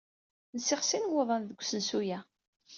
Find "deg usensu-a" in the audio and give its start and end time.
1.49-2.19